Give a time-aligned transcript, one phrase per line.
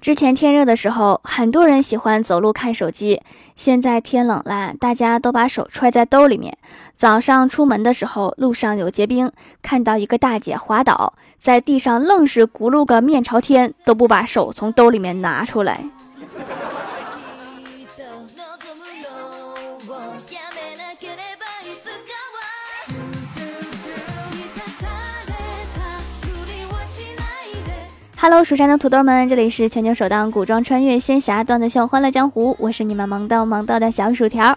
[0.00, 3.20] 之前天热的时候，很多人喜欢走路看手机。
[3.54, 6.56] 现在天冷了，大家都把手揣在兜里面。
[6.96, 15.84] 早上出门的时候，路上有结冰，看到一个大姐滑倒在地上，愣是轱辘个面朝天，都不把手从兜里面拿出来。
[28.22, 34.54] Hello，蜀山的土豆们，这里是全球首档古装穿越仙侠段子秀《欢乐江湖》，我是你们萌逗萌逗的小薯条。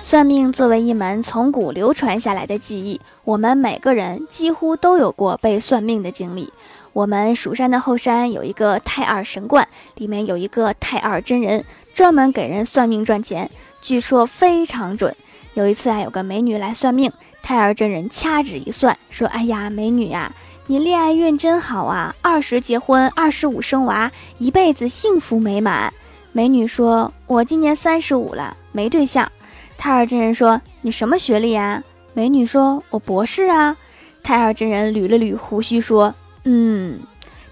[0.00, 6.50] 算命作为一门从古流传下来的技艺，我们每个人几乎都有过被算命的经历。
[6.94, 11.62] 我们蜀山的后山有一个太二神观，里面有一个太二真人，
[11.92, 13.50] 专门给人算命赚钱，
[13.82, 15.14] 据说非常准。
[15.52, 17.12] 有一次啊，有个美女来算命，
[17.42, 20.32] 太二真人掐指一算，说：“哎呀，美女呀。”
[20.70, 22.14] 你恋爱运真好啊！
[22.22, 25.92] 二十结婚，二十五生娃，一辈子幸福美满。
[26.30, 29.28] 美女说：“我今年三十五了，没对象。”
[29.76, 31.82] 太二真人说：“你什么学历呀？”
[32.14, 33.76] 美女说：“我博士啊。”
[34.22, 36.14] 太二真人捋了捋胡须说
[36.46, 37.00] ：“嗯，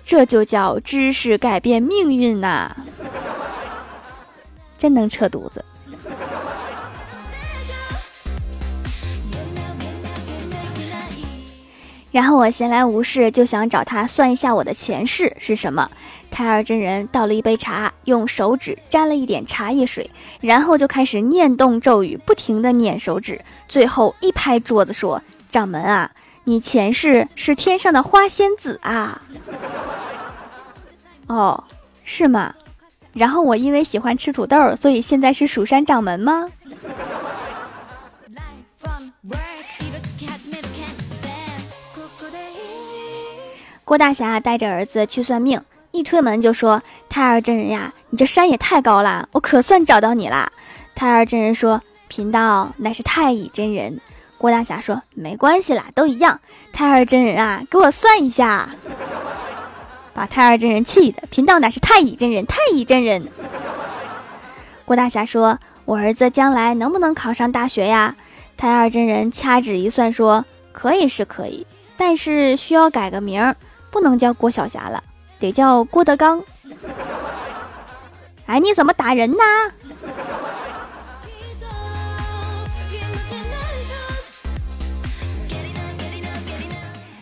[0.05, 2.70] 这就叫知识改变命运呐，
[4.78, 5.64] 真能扯犊子。”
[12.11, 15.91] 然后我闲来无事，就想找他算一下我的前世是什么。
[16.31, 26.11] 太二真人倒了一杯茶，用手指沾了一点茶叶水，然后就开始念动咒语，不停的捻手指，最后一拍桌子说：“掌门啊，
[26.45, 29.23] 你前世是天上的花仙子啊！”
[31.29, 31.64] 哦，
[32.05, 32.55] 是吗？
[33.14, 36.47] 然后我因为喜欢吃土豆，所以现在是蜀山掌门吗？
[43.89, 50.53] 郭大侠带着儿子去算命，一推门就说：“太二真人呀，你这山也太高了，我可算找到你啦。”
[50.95, 53.98] 太二真人说：“贫道乃是太乙真人。”
[54.36, 56.39] 郭大侠说：“没关系啦，都一样。”
[56.70, 58.68] 太二真人啊，给我算一下，
[60.12, 61.23] 把太二真人气的。
[61.30, 63.27] 贫道乃是太乙真人，太乙真人。
[64.85, 68.14] 郭大侠说：“我儿子将来能不能考上大学呀？”
[68.55, 73.57] 太二真人掐指一算说：“可以是可以，但是需要改个名儿。”
[73.90, 75.02] 不能叫郭晓霞了，
[75.38, 76.42] 得叫郭德纲。
[78.46, 79.38] 哎，你怎么打人呢？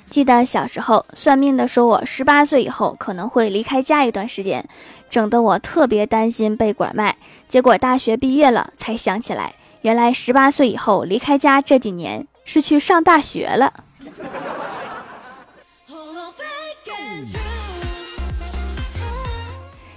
[0.09, 4.67] 记得小时候算命的说我十八岁以后可能会离开家一段时间，
[5.11, 7.17] 整得我特别担心被拐卖。
[7.51, 13.85] 结果大学毕业了才想起来，原来十八岁以后离开家这几年是去上大学了。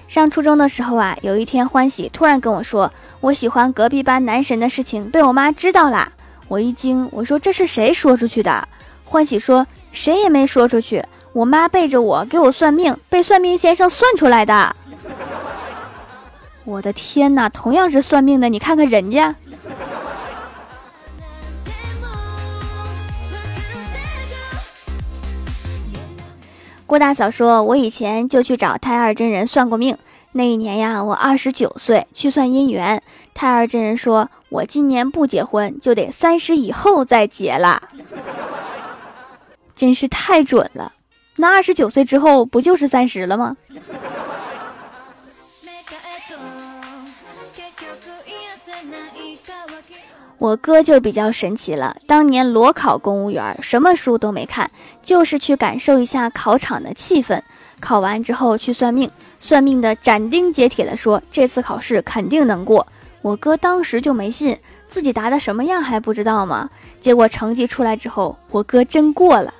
[0.09, 6.11] 上初中的时候啊，有一天欢喜突然跟我说，我喜欢隔壁班男神的事情被我妈知道啦。
[6.47, 8.67] 我一惊，我说这是谁说出去的？
[9.05, 14.75] 欢喜说谁也没说出去，我妈背着我给我算命，被算命先生算出来的。
[16.63, 19.35] 我的天哪，同样是算命的，你看看人家。
[26.89, 29.95] 郭大嫂说：“我以前就去找太二真人算过命。
[30.31, 32.99] 那一年呀，我二十九岁，去算姻缘。
[33.35, 37.79] 太二真人说，我今年不结婚，就得三十以后再结了。
[39.75, 40.93] 真是太准了。
[41.35, 43.55] 那二十九岁之后，不就是三十了吗？”
[50.39, 54.71] 我哥就比较神奇了，当年裸考公务员，什么书都没看，
[55.03, 57.41] 就是去感受一下考场的气氛。
[57.81, 62.87] 考完之后去算命，算命的斩钉截铁地说这次考试肯定能过。
[63.21, 64.57] 我哥当时就没信，
[64.87, 66.69] 自己答的什么样还不知道吗？
[67.01, 69.53] 结果成绩出来之后，我哥真过了。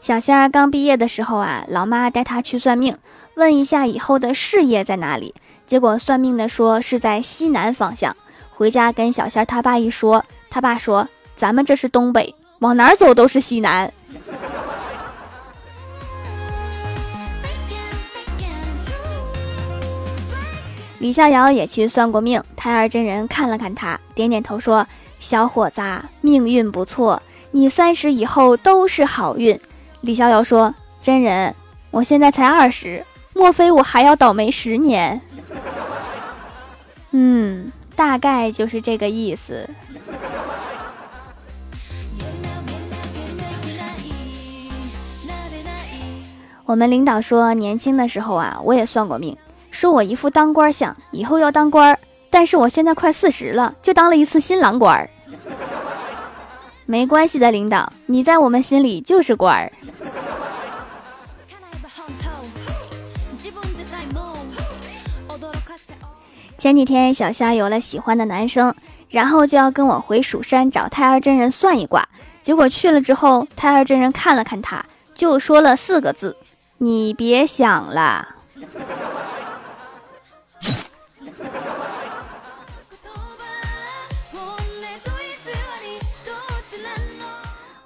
[0.00, 2.96] 小仙儿刚毕业的时候啊，老妈带他去算命。
[3.36, 5.34] 问一下以后的事业在哪里？
[5.66, 8.16] 结果算命的说是在西南方向。
[8.50, 11.06] 回家跟小仙他爸一说，他爸说
[11.36, 13.92] ：“咱们这是东北，往哪走都是西南。”
[20.98, 24.86] 李逍遥也去算过命，太二真人看了看他，点点头说
[25.20, 25.82] ：“小伙子，
[26.22, 29.60] 命运不错，你三十以后都是好运。”
[30.00, 30.74] 李逍遥说
[31.04, 31.54] ：“真人，
[31.90, 33.04] 我现在才二十。”
[33.36, 35.20] 莫非我还要倒霉十年？
[37.10, 39.68] 嗯，大概就是这个意思。
[46.64, 49.36] 我们领导说，年轻的时候啊，我也算过命，
[49.70, 51.98] 说我一副当官相，以后要当官儿。
[52.30, 55.10] 但是我现在快四十了，就当了一次新郎官儿。
[56.86, 59.70] 没关系的，领导，你在我们心里就是官儿。
[66.66, 68.74] 前几天小虾有了喜欢的男生，
[69.08, 72.04] 然后就要跟我回蜀山找太二真人算一卦。
[72.42, 74.84] 结果去了之后，太二真人看了看他，
[75.14, 76.36] 就说了四个字。
[76.78, 78.35] 你别想了。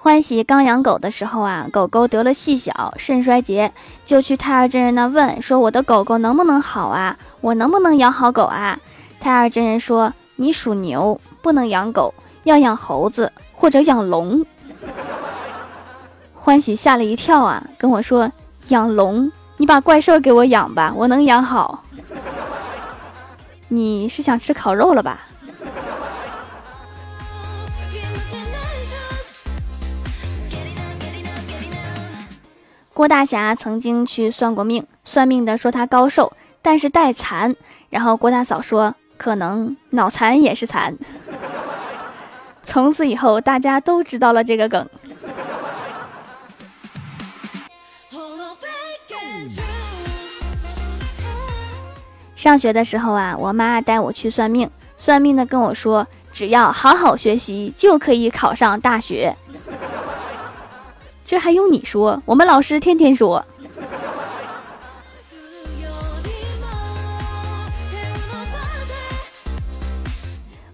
[0.02, 3.70] 欢喜刚养狗的时候啊，狗狗得了细小肾衰竭，
[4.06, 7.18] 就去太二真人那问说：“我的狗狗能不能好啊？
[7.42, 8.80] 我能不能养好狗啊？”
[9.20, 12.14] 太二真人说：“你属牛，不能养狗，
[12.44, 14.42] 要养猴子或者养龙。”
[16.32, 18.32] 欢喜吓了一跳啊，跟我说。
[18.68, 21.84] 养龙，你把怪兽给我养吧，我能养好。
[23.68, 25.20] 你是想吃烤肉了吧？
[33.00, 36.30] 郭大侠曾经去算过命，算命的说他高寿，
[36.60, 37.56] 但是带残。
[37.88, 40.94] 然后郭大嫂说，可能脑残也是残。
[42.62, 44.86] 从此以后，大家都知道了这个梗。
[52.36, 59.34] 上学的时候啊，我妈带我去算命，算命的跟我说，只要好好学习，就可以考上大学。
[61.30, 62.20] 这还用你说？
[62.26, 63.46] 我们老师天天说。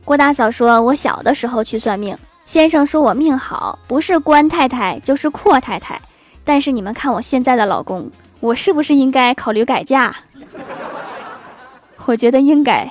[0.02, 2.16] 郭大嫂说，我小的时候去算命，
[2.46, 6.00] 先生说我命好，不是官太太就是阔太太。
[6.42, 8.10] 但是你们看我现在的老公，
[8.40, 10.16] 我是不是应该考虑改嫁？
[12.06, 12.90] 我觉得应该。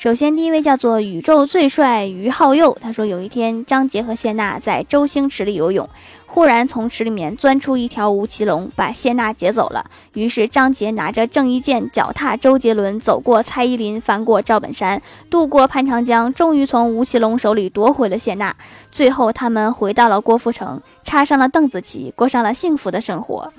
[0.00, 5.86] 首先，第一位叫做宇宙最帅于浩佑，他说有一天张杰和谢娜在周星驰里游泳，
[6.24, 9.84] 忽然从池里面钻出一条吴奇隆，把谢娜劫走了。
[10.14, 18.56] 于是张杰拿着郑伊健，脚踏周杰伦，走过蔡依林，翻过赵本山，渡过潘长江，终于从吴奇隆手里夺回了谢娜。
[18.90, 23.52] 最后，他们回到了郭富城，插上了邓紫棋，过上了幸福的生活。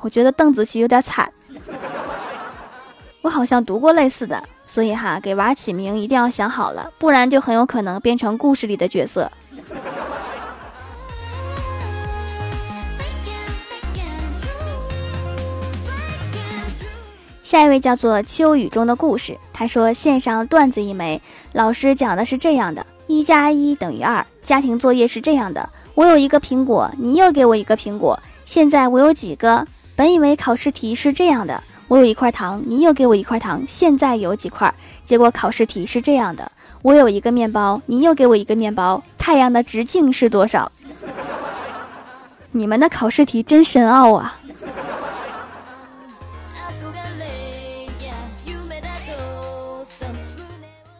[0.00, 1.32] 我觉得邓紫棋有点惨，
[3.22, 4.38] 我好像读过类似的。
[4.66, 9.30] 所以哈，给娃起名一定要想好了，不然就很有可能变成故事里的角色。
[17.44, 21.22] 下一位叫做秋雨中的故事，他说线上段子一枚，
[21.52, 24.26] 老师讲的是这样的：一加一等于二。
[24.44, 29.64] 家庭作业是这样的：我有一个苹果，你又给我一个苹果，现在我有几个？
[29.94, 31.62] 本以为考试题是这样的。
[31.88, 34.74] 我有一块糖，你又给我一块糖，现在有几块？
[35.04, 36.50] 结果考试题是这样的：
[36.82, 40.72] 我有一个面包，你又给我一个面包，太阳的直径是多少？
[42.50, 44.36] 你们的考试题真深奥啊！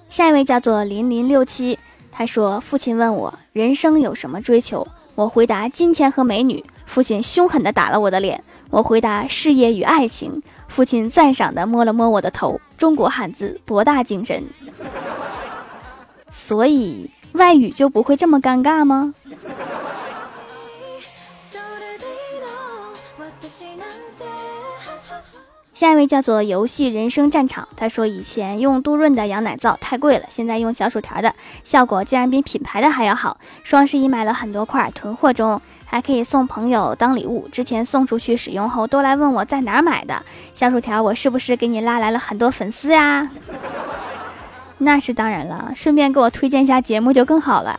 [0.09, 1.79] 下一位叫做零零六七，
[2.13, 6.65] 他说：父亲问我人生有什么追求，我回答金钱和美女。
[6.87, 10.41] 父亲凶狠地打了我的脸，我回答事业与爱情。
[10.69, 14.45] 父亲赞赏的摸了摸我的头，中国汉字博大精深，
[16.31, 19.15] 所以外语就不会这么尴尬吗？
[25.77, 33.37] 下一位叫做游戏人生战场，他说以前用杜润的羊奶皂太贵了，现在用小薯条的效果竟然比品牌的还要好。
[33.63, 35.61] 双十一买了很多块，囤货中。
[35.85, 40.25] 还可以送朋友当礼物，之前送出去使用后都来问我在哪儿买的。
[40.55, 43.31] 小薯条，我是不是给你拉来了很多粉丝呀？
[44.79, 47.79] 那是当然了，顺便给我推荐一下节目就更好了。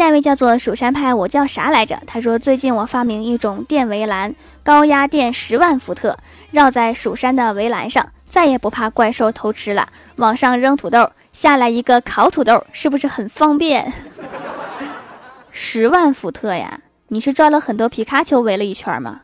[0.00, 2.00] 下一位叫做蜀山派，我叫啥来着？
[2.06, 6.16] 他说最近我发明一种电围栏，高压电十万伏特，
[6.52, 9.86] 绕在蜀山的围栏上，再也不怕怪兽偷吃了。
[10.16, 11.10] 往上扔土豆。
[11.34, 13.92] 下来一个烤土豆，是不是很方便？
[15.52, 16.80] 十万伏特呀！
[17.08, 19.20] 你是转了很多皮卡丘围了一圈吗？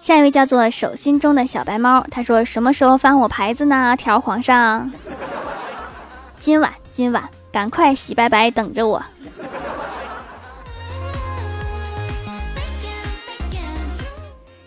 [0.00, 3.94] 下一位叫做手心中的小白猫，他说什么时候翻我牌子呢？
[3.96, 4.90] 条皇上，
[6.40, 9.02] 今晚今晚，赶快洗白白等着我。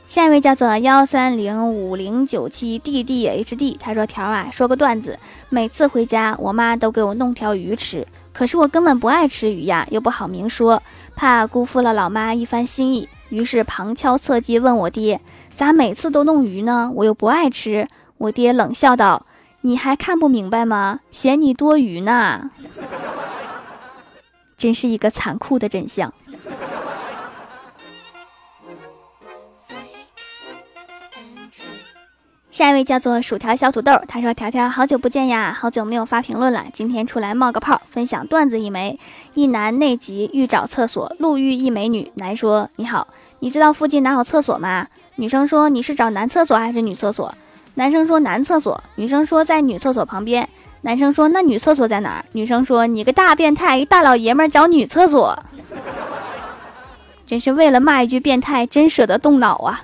[0.08, 5.18] 下一位叫做幺三零五零九七 D D H D，他说条啊，说个段子，
[5.50, 10.84] 每次回家我妈都给我弄条鱼吃，可是我根本不爱吃鱼呀，又不好明说，
[11.16, 13.10] 怕辜负了老妈一番心意。
[13.34, 15.20] 于是旁敲侧击问我爹
[15.56, 16.92] ：“咋每次都弄鱼呢？
[16.94, 17.88] 我又不爱吃。”
[18.20, 19.26] 我爹冷笑道
[19.62, 21.00] ：“你还看不明白吗？
[21.10, 22.52] 嫌你多余呢。”
[24.56, 26.14] 真是一个残酷的真相。
[32.52, 39.00] 下一位叫做薯条小土豆，他说：“条条好久不见呀，好久没有发评论了，今天出来冒个泡，分享段子一枚。
[39.34, 43.08] 一男内急欲找厕所，路遇一美女，男说：你好，
[43.44, 44.88] 你知道附近哪有厕所吗？
[45.18, 47.36] 女生说：你是找男厕所还是女厕所？
[47.74, 48.82] 男生说：男厕所。
[48.96, 50.48] 女生说：在女厕所旁边。
[50.84, 52.26] 男生说：那女厕所在哪儿？
[52.32, 55.38] 女生说：你个大变态，一大老爷们儿找女厕所，
[57.28, 59.82] 真是为了骂一句变态，真舍得动脑啊。”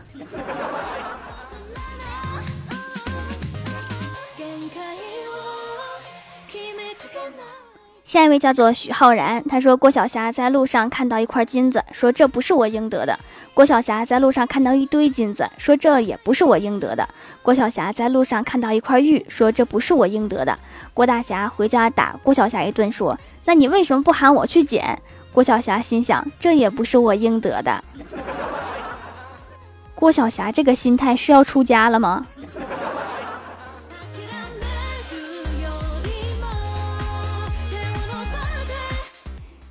[8.09, 13.15] 下一位叫做许浩然，他说郭晓霞在路上看到一块金子，说这不是我应得的。
[13.53, 17.07] 郭晓霞在路上看到一堆金子，说这也不是我应得的。
[17.43, 20.57] 郭晓霞在路上看到一块玉，说这不是我应得的。
[20.91, 24.99] 郭大侠回家打郭晓霞一顿，说那你为什么不喊我去捡？
[25.31, 27.83] 郭晓霞心想这也不是我应得的。
[29.93, 32.25] 郭晓霞这个心态是要出家了吗？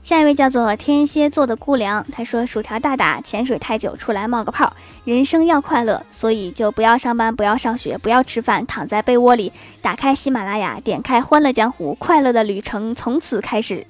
[0.09, 4.73] 下一位叫做天蝎座的姑娘，她说：“薯条大大潜水太久，出来冒个泡。
[5.05, 13.87] 人生要快乐，所以就不要上班，不要上学，不要吃饭，躺在被窝里，打开喜马拉雅，点开《欢乐江湖》，快乐的旅程从此开始。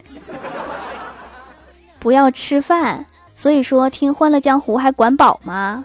[2.01, 3.07] 不要吃饭，
[3.37, 5.85] 所以说听《欢乐江湖》还管饱吗？”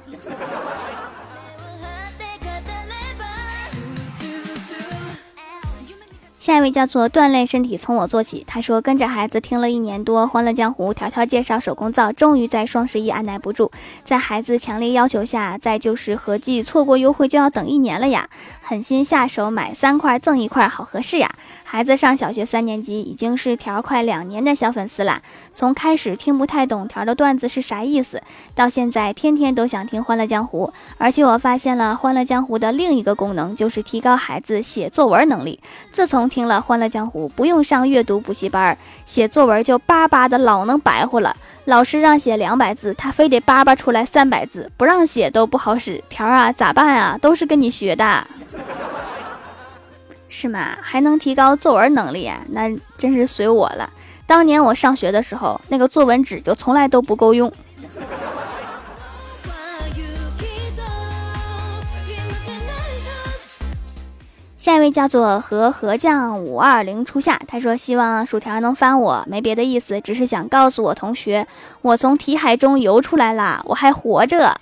[6.43, 8.43] 下一位叫做锻炼身体从我做起。
[8.45, 13.71] 他说跟着孩子听了一年多《欢乐江湖》，条条介绍手工皂，终于在双十一按耐不住，
[14.03, 18.27] 在孩子强烈要求下，再就是合计错过优惠就要等一年了呀，
[18.62, 21.33] 狠心下手买三块赠一块，好合适呀。
[21.63, 25.21] 孩子上小学三年级，已经是条快两年的小粉丝啦。
[25.53, 28.21] 从开始听不太懂条的段子是啥意思，
[28.53, 35.62] 到现在天天都想听《欢乐江湖》，而且我发现了《欢乐江湖》的另一个功能，就是提高孩子写作文能力。
[35.93, 38.75] 自从听了《欢乐江湖》，不用上阅读补习班，
[39.06, 41.38] 写作文就叭叭的老能白活了。
[41.66, 46.04] 老师让写两百字，他非得叭叭出来三百字，不让写都不好使。
[46.10, 47.16] 条啊，咋办啊？
[47.22, 48.25] 都是跟你学的。
[50.28, 50.75] 是吗？
[50.82, 52.42] 还能提高作文能力啊？
[52.50, 53.88] 那真是随我了。
[54.25, 57.54] 当年我上学的时候，那个作文纸就从来都不够用。
[64.63, 71.46] 下一位叫做和和将五二零初夏，他说希望薯条能翻我，没别的意思，只是想告诉我同学，
[71.82, 74.55] 我从题海中游出来了，我还活着。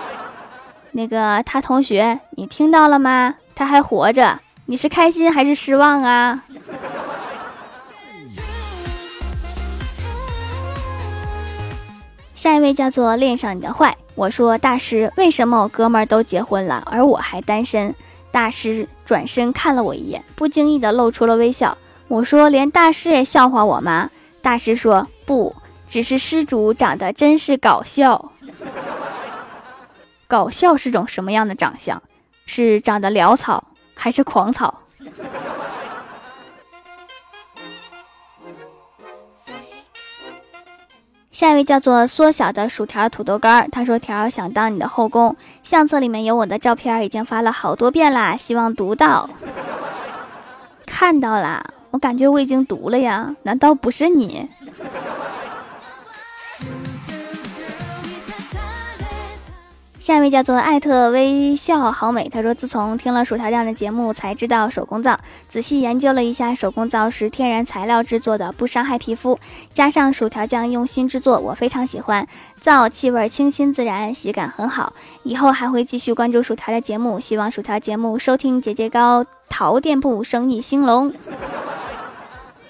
[0.92, 3.34] 那个他同学，你听到了吗？
[3.54, 4.40] 他还活着。
[4.64, 6.42] 你是开心还是失望啊？
[12.34, 13.94] 下一位叫做恋上你的坏。
[14.14, 17.94] 我说大师，为什么我哥们儿都结婚了，而我还单身？
[18.30, 21.78] 大师转身看了我一眼，不经意的露出了微笑。
[22.08, 24.10] 我说连大师也笑话我吗？
[24.42, 25.56] 大师说不，
[25.88, 28.30] 只是施主长得真是搞笑。
[30.26, 32.02] 搞笑是种什么样的长相？
[32.44, 33.64] 是长得潦草？
[33.94, 34.82] 还是狂草。
[41.38, 49.30] 下一位叫做缩小的薯条土豆干，他说：“条想当你的后宫，相册里面有我的照片，已经发了好多遍啦，希望读到。
[50.84, 54.48] 看到啦，我感觉我已经读了呀，难道不是你？”
[60.08, 65.20] 下一位叫做艾特微笑好美，他说自从听了薯条酱的节目，才知道手工皂。
[65.50, 69.38] 仔细研究了一下，手工皂是天然材料制作的，不伤害皮肤。
[69.74, 72.26] 加上薯条酱用心制作，我非常喜欢。
[72.58, 74.94] 皂气味清新自然，洗感很好。
[75.24, 81.12] 以后还会继续关注薯条的节目，希望薯条节目收听节节高，淘店铺生意兴隆。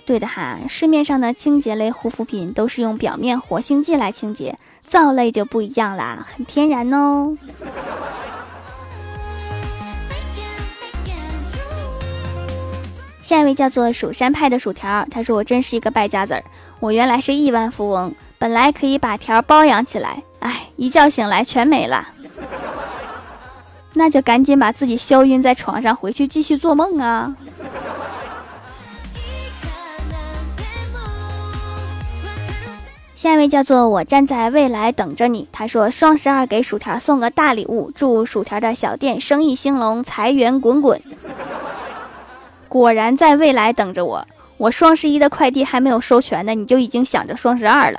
[0.04, 4.58] 对的哈，市面上的清洁类护肤品都是用表面活性剂来清洁。
[4.88, 7.36] 皂类就不一样啦，很天然哦。
[13.22, 16.42] 下一位叫做蜀山派的薯条，他说我真是一个败家子儿，
[16.80, 22.08] 我原来是亿万富翁，本来可以把条包养起来，哎，一觉醒来全没了，
[23.92, 27.34] 那就赶紧把自己消晕在床上，回去继续做梦啊。
[33.18, 41.02] 下一位叫做我站在未来等着你，他说双十二给薯条送个大礼物，祝薯条的小店生意兴隆，财源滚滚。
[42.68, 44.24] 果然在未来等着我，
[44.56, 47.98] 我双十一的快递还没有收全呢，你就已经想着双十二了。